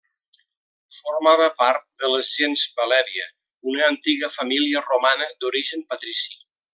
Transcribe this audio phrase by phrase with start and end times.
[0.95, 3.27] Formava part de la gens Valèria,
[3.73, 6.39] una antiga família romana d'origen patrici.